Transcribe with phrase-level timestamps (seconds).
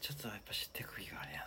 [0.00, 1.44] ちょっとやっぱ知ってく気があれやな。